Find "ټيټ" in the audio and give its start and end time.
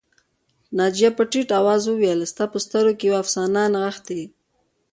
1.31-1.49